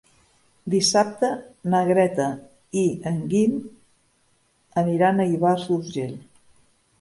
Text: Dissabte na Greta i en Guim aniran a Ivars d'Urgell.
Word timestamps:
Dissabte 0.73 1.27
na 1.73 1.81
Greta 1.89 2.25
i 2.85 2.85
en 3.11 3.19
Guim 3.35 3.53
aniran 4.85 5.27
a 5.27 5.31
Ivars 5.35 5.69
d'Urgell. 5.69 6.19